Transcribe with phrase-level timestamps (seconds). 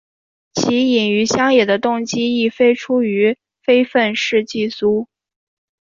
[0.55, 5.07] 其隐于乡野的动机亦非出于非愤世嫉俗。